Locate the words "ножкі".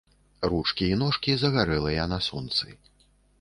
1.01-1.35